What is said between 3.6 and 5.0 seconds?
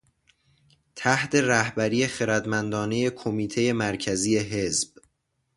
مرکزی حزب